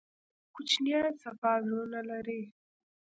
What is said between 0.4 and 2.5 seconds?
کوچنیان صفا زړونه لري